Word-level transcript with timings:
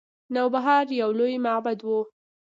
نوبهار 0.35 0.85
یو 1.01 1.11
لوی 1.19 1.37
معبد 1.45 1.79
و 1.87 1.89